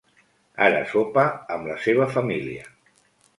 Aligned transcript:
Ara 0.67 0.79
sopa 0.93 1.25
amb 1.57 1.69
la 1.73 1.77
seva 1.85 2.09
família. 2.17 2.67